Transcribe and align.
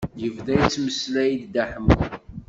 Yebda 0.21 0.53
yettmeslay 0.59 1.31
Dda 1.41 1.63
Ḥemmu. 1.71 1.97